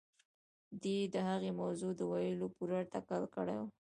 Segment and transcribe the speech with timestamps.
[0.81, 3.63] دې د هغې موضوع د ويلو پوره تکل کړی و.